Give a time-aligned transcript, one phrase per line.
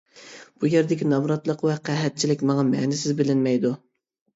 [0.63, 3.79] بۇ يەردىكى نامراتلىق ۋە قەھەتچىلىك ماڭا مەنىسىز بىلىنمەيدۇ.